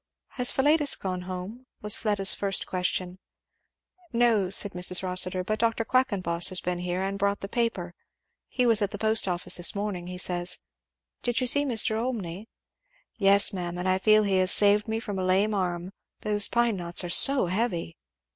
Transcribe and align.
"Has 0.29 0.51
Philetus 0.51 0.95
got 0.95 1.21
home?" 1.21 1.67
was 1.83 1.99
Fleda's 1.99 2.33
first 2.33 2.65
question. 2.65 3.19
"No," 4.11 4.49
said 4.49 4.71
Mrs. 4.71 5.03
Rossitur, 5.03 5.43
"but 5.43 5.59
Dr. 5.59 5.85
Quackenboss 5.85 6.49
has 6.49 6.59
been 6.59 6.79
here 6.79 7.03
and 7.03 7.19
brought 7.19 7.41
the 7.41 7.47
paper 7.47 7.93
he 8.47 8.65
was 8.65 8.81
at 8.81 8.89
the 8.89 8.97
post 8.97 9.27
office 9.27 9.57
this 9.57 9.75
morning, 9.75 10.07
he 10.07 10.17
says. 10.17 10.57
Did 11.21 11.39
you 11.39 11.45
see 11.45 11.65
Mr. 11.65 11.95
Olmney?" 12.03 12.47
"Yes 13.19 13.53
ma'am, 13.53 13.77
and 13.77 13.87
I 13.87 13.99
feel 13.99 14.23
he 14.23 14.37
has 14.39 14.49
saved 14.51 14.87
me 14.87 14.99
from 14.99 15.19
a 15.19 15.23
lame 15.23 15.53
arm 15.53 15.93
those 16.21 16.47
pine 16.47 16.77
knots 16.77 17.03
are 17.03 17.07
so 17.09 17.45
heavy." 17.45 17.95